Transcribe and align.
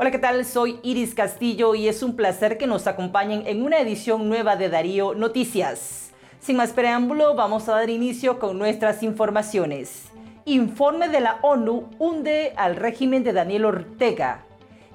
Hola, 0.00 0.10
¿qué 0.10 0.18
tal? 0.18 0.46
Soy 0.46 0.80
Iris 0.82 1.14
Castillo 1.14 1.74
y 1.74 1.86
es 1.86 2.02
un 2.02 2.16
placer 2.16 2.56
que 2.56 2.66
nos 2.66 2.86
acompañen 2.86 3.46
en 3.46 3.62
una 3.62 3.80
edición 3.80 4.30
nueva 4.30 4.56
de 4.56 4.70
Darío 4.70 5.14
Noticias. 5.14 6.12
Sin 6.40 6.56
más 6.56 6.72
preámbulo, 6.72 7.34
vamos 7.34 7.68
a 7.68 7.72
dar 7.72 7.90
inicio 7.90 8.38
con 8.38 8.58
nuestras 8.58 9.02
informaciones. 9.02 10.06
Informe 10.46 11.10
de 11.10 11.20
la 11.20 11.38
ONU 11.42 11.90
hunde 11.98 12.54
al 12.56 12.76
régimen 12.76 13.24
de 13.24 13.34
Daniel 13.34 13.66
Ortega 13.66 14.46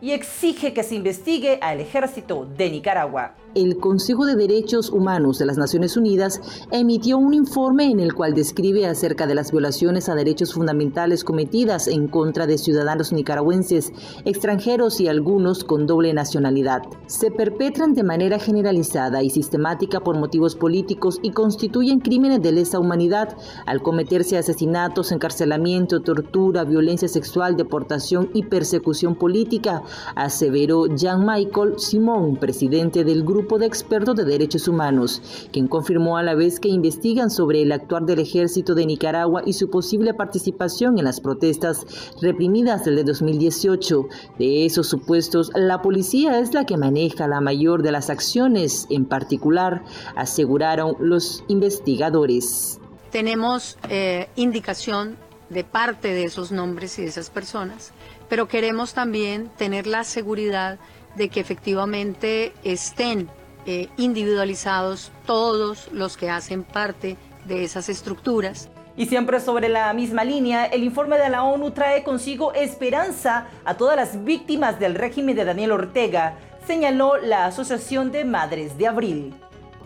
y 0.02 0.14
exige 0.14 0.74
que 0.74 0.82
se 0.82 0.96
investigue 0.96 1.60
al 1.62 1.82
ejército 1.82 2.48
de 2.58 2.72
Nicaragua 2.72 3.36
el 3.56 3.78
Consejo 3.78 4.26
de 4.26 4.36
Derechos 4.36 4.90
Humanos 4.90 5.40
de 5.40 5.46
las 5.46 5.58
Naciones 5.58 5.96
Unidas 5.96 6.42
emitió 6.72 7.18
un 7.18 7.34
informe 7.34 7.86
en 7.86 8.02
el 8.02 8.14
cual 8.14 8.34
describe 8.34 8.86
acerca 8.86 9.28
de 9.28 9.34
las 9.34 9.52
violaciones 9.52 10.10
a 10.10 10.16
derechos 10.16 10.54
fundamentales 10.54 11.24
cometidas 11.24 11.88
en 11.88 12.10
contra 12.10 12.48
de 12.48 12.58
ciudadanos 12.58 13.14
nicaragüenses, 13.14 13.94
extranjeros 14.26 15.00
y 15.00 15.08
algunos 15.08 15.64
con 15.64 15.88
doble 15.88 16.14
nacionalidad. 16.14 16.82
Se 17.08 17.32
perpetran 17.32 17.94
de 17.94 18.04
manera 18.04 18.40
generalizada 18.40 19.24
y 19.24 19.30
sistemática 19.30 20.02
por 20.02 20.18
motivos 20.18 20.56
políticos 20.56 21.20
y 21.22 21.32
constituyen 21.32 22.02
crímenes 22.02 22.42
de 22.42 22.52
lesa 22.52 22.80
humanidad 22.80 23.38
al 23.66 23.82
cometerse 23.82 24.38
asesinatos, 24.38 25.14
encarcelamiento, 25.14 26.02
tortura, 26.02 26.66
violencia 26.66 27.08
sexual, 27.08 27.56
deportación 27.56 28.30
y 28.34 28.44
persecución 28.44 29.16
política, 29.16 29.82
aseveró 30.16 30.88
Jean-Michael 30.88 31.76
Simón, 31.78 32.36
presidente 32.36 33.06
del 33.06 33.24
grupo 33.24 33.45
de 33.46 33.66
expertos 33.66 34.16
de 34.16 34.26
derechos 34.26 34.68
humanos, 34.68 35.22
quien 35.54 35.68
confirmó 35.68 36.18
a 36.18 36.24
la 36.24 36.34
vez 36.34 36.60
que 36.60 36.68
investigan 36.68 37.30
sobre 37.30 37.62
el 37.62 37.72
actuar 37.72 38.04
del 38.04 38.20
ejército 38.20 38.74
de 38.74 38.86
Nicaragua 38.86 39.44
y 39.46 39.54
su 39.54 39.70
posible 39.70 40.14
participación 40.14 40.98
en 40.98 41.06
las 41.06 41.22
protestas 41.22 41.86
reprimidas 42.22 42.84
del 42.84 42.96
de 42.96 43.04
2018. 43.04 44.08
De 44.40 44.66
esos 44.66 44.88
supuestos, 44.88 45.52
la 45.54 45.82
policía 45.82 46.40
es 46.40 46.54
la 46.54 46.66
que 46.66 46.78
maneja 46.78 47.28
la 47.28 47.40
mayor 47.40 47.84
de 47.84 47.92
las 47.92 48.10
acciones, 48.10 48.88
en 48.90 49.06
particular, 49.06 49.84
aseguraron 50.16 50.96
los 51.00 51.44
investigadores. 51.48 52.80
Tenemos 53.12 53.78
eh, 53.90 54.28
indicación 54.36 55.18
de 55.50 55.64
parte 55.64 56.10
de 56.10 56.26
esos 56.26 56.52
nombres 56.52 56.98
y 56.98 57.04
de 57.04 57.10
esas 57.10 57.30
personas, 57.30 57.92
pero 58.30 58.48
queremos 58.48 58.94
también 58.94 59.50
tener 59.58 59.88
la 59.88 60.04
seguridad 60.04 60.80
de 61.16 61.30
que 61.30 61.40
efectivamente 61.40 62.54
estén 62.64 63.30
eh, 63.66 63.90
individualizados 63.98 65.12
todos 65.26 65.90
los 65.92 66.18
que 66.18 66.30
hacen 66.30 66.64
parte 66.64 67.18
de 67.46 67.64
esas 67.64 67.90
estructuras. 67.90 68.70
Y 68.98 69.08
siempre 69.08 69.40
sobre 69.40 69.68
la 69.68 69.92
misma 69.94 70.24
línea, 70.24 70.66
el 70.66 70.84
informe 70.84 71.18
de 71.18 71.30
la 71.30 71.44
ONU 71.44 71.72
trae 71.72 72.04
consigo 72.04 72.54
esperanza 72.54 73.48
a 73.66 73.76
todas 73.76 73.98
las 73.98 74.24
víctimas 74.24 74.80
del 74.80 74.96
régimen 74.96 75.36
de 75.36 75.46
Daniel 75.46 75.72
Ortega, 75.72 76.38
señaló 76.66 77.18
la 77.18 77.46
Asociación 77.46 78.12
de 78.12 78.24
Madres 78.24 78.78
de 78.78 78.88
Abril. 78.88 79.34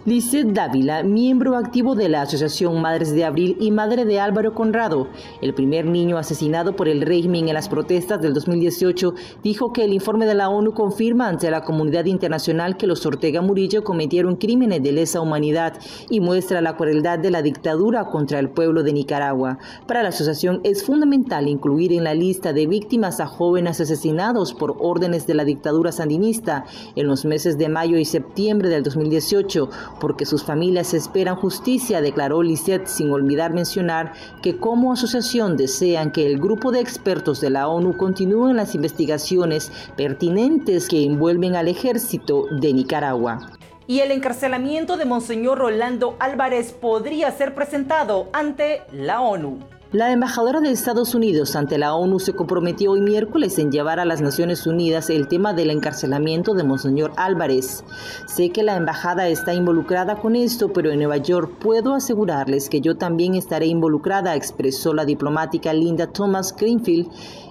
Lizeth 0.09 0.53
Dávila, 0.53 1.03
miembro 1.03 1.55
activo 1.55 1.93
de 1.93 2.09
la 2.09 2.23
Asociación 2.23 2.81
Madres 2.81 3.13
de 3.13 3.25
Abril 3.25 3.55
y 3.59 3.69
madre 3.69 4.05
de 4.05 4.19
Álvaro 4.19 4.55
Conrado, 4.55 5.07
el 5.39 5.53
primer 5.53 5.85
niño 5.85 6.17
asesinado 6.17 6.75
por 6.75 6.87
el 6.87 7.03
régimen 7.03 7.47
en 7.47 7.53
las 7.53 7.69
protestas 7.69 8.19
del 8.19 8.33
2018, 8.33 9.13
dijo 9.43 9.71
que 9.71 9.83
el 9.83 9.93
informe 9.93 10.25
de 10.25 10.33
la 10.33 10.49
ONU 10.49 10.73
confirma 10.73 11.27
ante 11.27 11.51
la 11.51 11.61
comunidad 11.61 12.05
internacional 12.05 12.75
que 12.75 12.87
los 12.87 13.05
Ortega 13.05 13.43
Murillo 13.43 13.83
cometieron 13.83 14.37
crímenes 14.37 14.81
de 14.81 14.93
lesa 14.93 15.21
humanidad 15.21 15.77
y 16.09 16.21
muestra 16.21 16.59
la 16.61 16.75
crueldad 16.75 17.19
de 17.19 17.29
la 17.29 17.43
dictadura 17.43 18.05
contra 18.05 18.39
el 18.39 18.49
pueblo 18.49 18.81
de 18.81 18.93
Nicaragua. 18.93 19.59
Para 19.85 20.01
la 20.01 20.09
asociación 20.09 20.59
es 20.63 20.83
fundamental 20.83 21.47
incluir 21.47 21.93
en 21.93 22.03
la 22.03 22.15
lista 22.15 22.51
de 22.51 22.65
víctimas 22.65 23.19
a 23.19 23.27
jóvenes 23.27 23.79
asesinados 23.79 24.55
por 24.55 24.75
órdenes 24.79 25.27
de 25.27 25.35
la 25.35 25.45
dictadura 25.45 25.91
sandinista 25.91 26.65
en 26.95 27.05
los 27.05 27.25
meses 27.25 27.59
de 27.59 27.69
mayo 27.69 27.99
y 27.99 28.05
septiembre 28.05 28.69
del 28.69 28.81
2018 28.81 29.69
porque 29.99 30.25
sus 30.25 30.43
familias 30.43 30.93
esperan 30.93 31.35
justicia, 31.35 32.01
declaró 32.01 32.41
Lisset, 32.41 32.87
sin 32.87 33.11
olvidar 33.11 33.53
mencionar 33.53 34.13
que 34.41 34.57
como 34.57 34.93
asociación 34.93 35.57
desean 35.57 36.11
que 36.11 36.25
el 36.25 36.39
grupo 36.39 36.71
de 36.71 36.79
expertos 36.79 37.41
de 37.41 37.49
la 37.49 37.67
ONU 37.67 37.97
continúen 37.97 38.55
las 38.55 38.75
investigaciones 38.75 39.71
pertinentes 39.95 40.87
que 40.87 41.03
envuelven 41.03 41.55
al 41.55 41.67
ejército 41.67 42.45
de 42.51 42.73
Nicaragua. 42.73 43.51
Y 43.87 44.01
el 44.01 44.11
encarcelamiento 44.11 44.97
de 44.97 45.05
Monseñor 45.05 45.57
Rolando 45.57 46.15
Álvarez 46.19 46.73
podría 46.73 47.31
ser 47.31 47.55
presentado 47.55 48.29
ante 48.33 48.81
la 48.91 49.21
ONU. 49.21 49.78
La 49.91 50.11
embajadora 50.11 50.61
de 50.61 50.69
Estados 50.69 51.15
Unidos 51.15 51.55
ante 51.55 51.79
la 51.79 51.95
ONU 51.95 52.19
se 52.19 52.33
comprometió 52.33 52.91
hoy 52.91 53.01
miércoles 53.01 53.57
en 53.57 53.71
llevar 53.71 53.99
a 53.99 54.05
las 54.05 54.21
Naciones 54.21 54.67
Unidas 54.67 55.09
el 55.09 55.27
tema 55.27 55.51
del 55.53 55.71
encarcelamiento 55.71 56.53
de 56.53 56.63
Monseñor 56.63 57.11
Álvarez. 57.17 57.83
Sé 58.27 58.51
que 58.51 58.61
la 58.61 58.75
embajada 58.75 59.27
está 59.29 59.55
involucrada 59.55 60.17
con 60.17 60.35
esto, 60.35 60.71
pero 60.71 60.91
en 60.91 60.99
Nueva 60.99 61.17
York 61.17 61.53
puedo 61.59 61.95
asegurarles 61.95 62.69
que 62.69 62.81
yo 62.81 62.97
también 62.97 63.33
estaré 63.33 63.65
involucrada, 63.65 64.35
expresó 64.35 64.93
la 64.93 65.05
diplomática 65.05 65.73
Linda 65.73 66.05
Thomas 66.05 66.55
Greenfield 66.55 67.09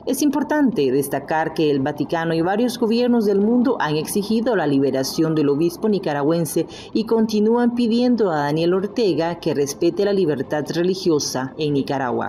es 0.09 0.23
importante 0.23 0.91
destacar 0.91 1.53
que 1.53 1.71
el 1.71 1.81
Vaticano 1.81 2.33
y 2.33 2.41
varios 2.41 2.79
gobiernos 2.79 3.27
del 3.27 3.41
mundo 3.41 3.77
han 3.79 3.97
exigido 3.97 4.57
la 4.57 4.67
liberación 4.67 5.35
del 5.35 5.51
obispo 5.51 5.87
nicaragüense 5.91 6.67
y 6.95 7.05
continúan 7.05 7.75
pidiendo 7.75 8.31
a 8.31 8.45
Daniel 8.45 8.73
Ortega 8.73 9.39
que 9.39 9.53
respete 9.53 10.07
la 10.07 10.15
libertad 10.15 10.65
religiosa 10.75 11.53
en 11.59 11.75
Nicaragua. 11.75 12.28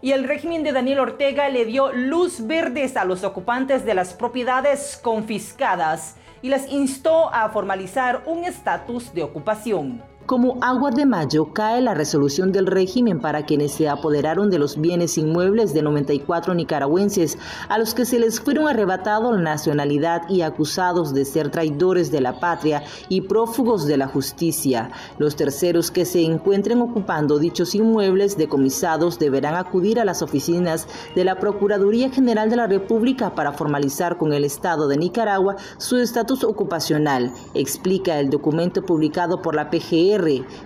Y 0.00 0.12
el 0.12 0.24
régimen 0.24 0.62
de 0.62 0.72
Daniel 0.72 1.00
Ortega 1.00 1.48
le 1.48 1.64
dio 1.64 1.92
luz 1.92 2.46
verdes 2.46 2.96
a 2.96 3.04
los 3.04 3.24
ocupantes 3.24 3.84
de 3.84 3.94
las 3.94 4.14
propiedades 4.14 4.98
confiscadas 5.02 6.16
y 6.42 6.48
les 6.48 6.68
instó 6.70 7.32
a 7.32 7.48
formalizar 7.50 8.22
un 8.26 8.44
estatus 8.44 9.14
de 9.14 9.22
ocupación. 9.22 10.11
Como 10.26 10.56
agua 10.60 10.92
de 10.92 11.04
mayo 11.04 11.52
cae 11.52 11.80
la 11.80 11.94
resolución 11.94 12.52
del 12.52 12.68
régimen 12.68 13.20
para 13.20 13.44
quienes 13.44 13.72
se 13.72 13.88
apoderaron 13.88 14.50
de 14.50 14.58
los 14.60 14.80
bienes 14.80 15.18
inmuebles 15.18 15.74
de 15.74 15.82
94 15.82 16.54
nicaragüenses 16.54 17.38
a 17.68 17.76
los 17.76 17.92
que 17.92 18.06
se 18.06 18.20
les 18.20 18.40
fueron 18.40 18.68
arrebatado 18.68 19.32
la 19.32 19.42
nacionalidad 19.42 20.22
y 20.28 20.42
acusados 20.42 21.12
de 21.12 21.24
ser 21.24 21.50
traidores 21.50 22.12
de 22.12 22.20
la 22.20 22.38
patria 22.38 22.84
y 23.08 23.22
prófugos 23.22 23.84
de 23.86 23.96
la 23.96 24.06
justicia. 24.06 24.92
Los 25.18 25.34
terceros 25.34 25.90
que 25.90 26.04
se 26.04 26.22
encuentren 26.22 26.80
ocupando 26.80 27.40
dichos 27.40 27.74
inmuebles 27.74 28.38
decomisados 28.38 29.18
deberán 29.18 29.56
acudir 29.56 29.98
a 29.98 30.04
las 30.04 30.22
oficinas 30.22 30.86
de 31.16 31.24
la 31.24 31.40
Procuraduría 31.40 32.10
General 32.10 32.48
de 32.48 32.56
la 32.56 32.68
República 32.68 33.34
para 33.34 33.52
formalizar 33.52 34.18
con 34.18 34.32
el 34.32 34.44
Estado 34.44 34.86
de 34.86 34.98
Nicaragua 34.98 35.56
su 35.78 35.96
estatus 35.96 36.44
ocupacional, 36.44 37.32
explica 37.54 38.20
el 38.20 38.30
documento 38.30 38.82
publicado 38.82 39.42
por 39.42 39.56
la 39.56 39.68
PGR 39.68 40.11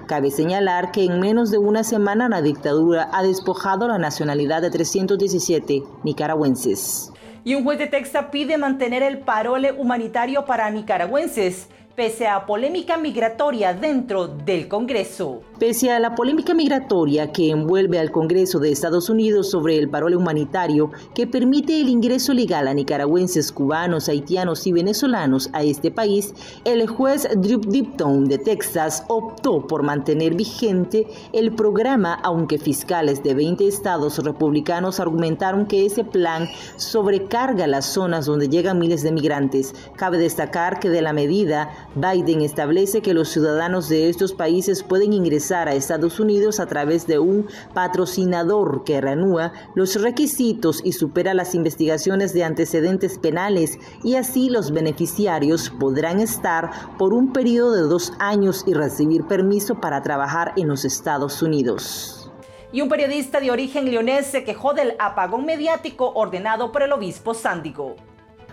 Cabe 0.06 0.30
señalar 0.30 0.90
que 0.90 1.04
en 1.04 1.20
menos 1.20 1.50
de 1.50 1.58
una 1.58 1.84
semana 1.84 2.28
la 2.28 2.42
dictadura 2.42 3.08
ha 3.12 3.22
despojado 3.22 3.86
la 3.86 3.98
nacionalidad 3.98 4.60
de 4.60 4.70
317 4.70 5.82
nicaragüenses. 6.02 7.12
Y 7.44 7.54
un 7.54 7.62
juez 7.62 7.78
de 7.78 7.86
Texas 7.86 8.26
pide 8.32 8.58
mantener 8.58 9.04
el 9.04 9.18
parole 9.18 9.70
humanitario 9.70 10.46
para 10.46 10.68
nicaragüenses 10.70 11.68
pese 11.96 12.26
a 12.26 12.44
polémica 12.44 12.98
migratoria 12.98 13.72
dentro 13.72 14.28
del 14.28 14.68
Congreso. 14.68 15.40
Pese 15.58 15.90
a 15.90 15.98
la 15.98 16.14
polémica 16.14 16.52
migratoria 16.52 17.32
que 17.32 17.48
envuelve 17.48 17.98
al 17.98 18.10
Congreso 18.10 18.58
de 18.58 18.70
Estados 18.70 19.08
Unidos 19.08 19.50
sobre 19.50 19.78
el 19.78 19.88
parole 19.88 20.14
humanitario 20.14 20.90
que 21.14 21.26
permite 21.26 21.80
el 21.80 21.88
ingreso 21.88 22.34
legal 22.34 22.68
a 22.68 22.74
nicaragüenses, 22.74 23.50
cubanos, 23.50 24.10
haitianos 24.10 24.66
y 24.66 24.72
venezolanos 24.72 25.48
a 25.54 25.62
este 25.62 25.90
país, 25.90 26.34
el 26.66 26.86
juez 26.86 27.26
Drew 27.34 27.60
Dipton 27.60 28.26
de 28.26 28.36
Texas 28.36 29.02
optó 29.08 29.66
por 29.66 29.82
mantener 29.82 30.34
vigente 30.34 31.06
el 31.32 31.54
programa, 31.54 32.20
aunque 32.22 32.58
fiscales 32.58 33.22
de 33.22 33.32
20 33.32 33.66
estados 33.66 34.18
republicanos 34.22 35.00
argumentaron 35.00 35.64
que 35.64 35.86
ese 35.86 36.04
plan 36.04 36.46
sobrecarga 36.76 37.66
las 37.66 37.86
zonas 37.86 38.26
donde 38.26 38.50
llegan 38.50 38.78
miles 38.78 39.02
de 39.02 39.12
migrantes. 39.12 39.74
Cabe 39.96 40.18
destacar 40.18 40.78
que 40.78 40.90
de 40.90 41.00
la 41.00 41.14
medida 41.14 41.85
Biden 41.94 42.42
establece 42.42 43.00
que 43.00 43.14
los 43.14 43.28
ciudadanos 43.28 43.88
de 43.88 44.08
estos 44.08 44.32
países 44.32 44.82
pueden 44.82 45.12
ingresar 45.12 45.68
a 45.68 45.74
Estados 45.74 46.20
Unidos 46.20 46.60
a 46.60 46.66
través 46.66 47.06
de 47.06 47.18
un 47.18 47.46
patrocinador 47.72 48.84
que 48.84 49.00
reanúa 49.00 49.52
los 49.74 50.00
requisitos 50.00 50.82
y 50.84 50.92
supera 50.92 51.34
las 51.34 51.54
investigaciones 51.54 52.32
de 52.34 52.44
antecedentes 52.44 53.18
penales 53.18 53.78
y 54.02 54.16
así 54.16 54.50
los 54.50 54.72
beneficiarios 54.72 55.70
podrán 55.70 56.20
estar 56.20 56.70
por 56.98 57.14
un 57.14 57.32
periodo 57.32 57.72
de 57.74 57.82
dos 57.82 58.12
años 58.18 58.64
y 58.66 58.74
recibir 58.74 59.24
permiso 59.24 59.80
para 59.80 60.02
trabajar 60.02 60.52
en 60.56 60.68
los 60.68 60.84
Estados 60.84 61.42
Unidos. 61.42 62.30
Y 62.72 62.82
un 62.82 62.88
periodista 62.88 63.40
de 63.40 63.50
origen 63.50 63.90
leonés 63.90 64.26
se 64.26 64.44
quejó 64.44 64.74
del 64.74 64.96
apagón 64.98 65.46
mediático 65.46 66.10
ordenado 66.14 66.72
por 66.72 66.82
el 66.82 66.92
obispo 66.92 67.32
Sándigo. 67.32 67.96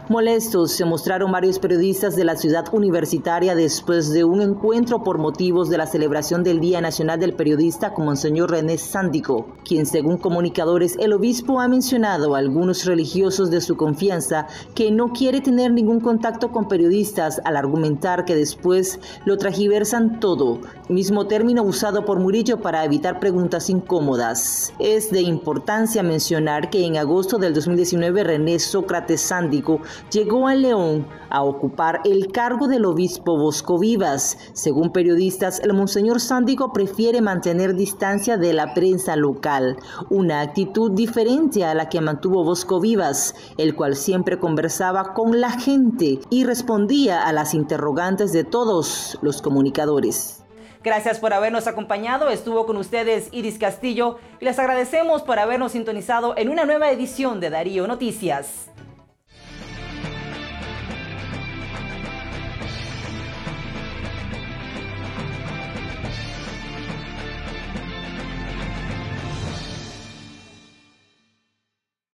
Molestos 0.10 0.74
se 0.74 0.84
mostraron 0.84 1.32
varios 1.32 1.60
periodistas 1.60 2.18
de 2.18 2.26
la 2.26 2.36
ciudad 2.36 2.66
universitaria 2.74 3.56
después 3.56 4.12
de 4.12 4.26
un 4.26 4.42
encuentro 4.42 5.02
por 5.02 5.18
motivos 5.18 5.70
de 5.70 5.78
la 5.78 5.88
celebración 5.88 6.44
del 6.44 6.60
Día 6.60 6.82
Nacional 6.82 7.22
del 7.22 7.36
Periodista 7.36 7.94
con 7.94 8.06
Monseñor 8.06 8.52
René 8.52 8.78
Sándico, 8.78 9.48
quien 9.64 9.86
según 9.86 10.18
comunicadores 10.18 10.98
el 11.00 11.14
obispo 11.14 11.62
ha 11.62 11.70
mencionado 11.70 12.36
a 12.36 12.40
algunos 12.40 12.84
religiosos 12.84 13.50
de 13.50 13.62
su 13.62 13.78
confianza 13.78 14.48
que 14.76 14.92
no 14.92 15.14
quiere 15.14 15.40
tener 15.40 15.72
ningún 15.72 16.02
contacto 16.02 16.52
con 16.52 16.68
periodistas 16.68 17.42
al 17.46 17.56
argumentar 17.56 18.26
que 18.26 18.36
después 18.36 19.00
lo 19.24 19.38
tragiversan 19.38 20.20
todo, 20.20 20.60
mismo 20.90 21.28
término 21.28 21.64
usado 21.64 22.04
por 22.04 22.20
Murillo 22.20 22.60
para 22.60 22.84
evitar 22.84 23.22
preguntas 23.22 23.70
incómodas. 23.70 24.74
Es 24.80 25.12
de 25.12 25.22
importancia 25.22 26.04
mencionar 26.04 26.70
que 26.70 26.86
en 26.86 26.98
agosto 26.98 27.38
del 27.38 27.54
2019 27.54 28.26
René 28.26 28.60
Sócrates 28.60 29.22
Sándico 29.22 29.80
llegó 30.12 30.48
a 30.48 30.56
León 30.56 31.08
a 31.30 31.44
ocupar 31.44 32.02
el 32.06 32.32
cargo 32.32 32.68
del 32.68 32.86
obispo 32.86 33.38
Bosco 33.38 33.80
Vivas. 33.80 34.38
Según 34.54 34.92
periodistas, 34.92 35.60
el 35.60 35.74
monseñor 35.74 36.20
Sándico 36.20 36.72
prefiere 36.72 37.22
mantener 37.22 37.76
distancia 37.76 38.38
de 38.38 38.54
la 38.54 38.74
prensa 38.74 39.16
local, 39.16 39.78
una 40.10 40.42
actitud 40.42 40.92
diferente 40.92 41.66
a 41.66 41.74
la 41.74 41.90
que 41.90 42.02
mantuvo 42.02 42.44
Bosco 42.44 42.80
Vivas, 42.80 43.36
el 43.58 43.76
cual 43.76 43.96
siempre 43.96 44.40
conversaba 44.40 45.14
con 45.14 45.40
la 45.42 45.52
gente 45.52 46.20
y 46.30 46.44
respondía 46.44 47.24
a 47.24 47.34
las 47.34 47.54
interrogantes 47.54 48.34
de 48.34 48.44
todos 48.44 49.18
los 49.22 49.42
comunicadores. 49.42 50.44
Gracias 50.84 51.20
por 51.20 51.34
habernos 51.34 51.68
acompañado. 51.68 52.30
Estuvo 52.30 52.66
con 52.66 52.76
ustedes 52.76 53.30
Iris 53.32 53.58
Castillo 53.58 54.18
y 54.42 54.46
les 54.46 54.60
agradecemos 54.60 55.22
por 55.22 55.40
habernos 55.40 55.72
sintonizado 55.72 56.36
en 56.38 56.50
una 56.50 56.66
nueva 56.66 56.92
edición 56.92 57.40
de 57.40 57.50
Darío 57.50 57.88
Noticias. 57.88 58.73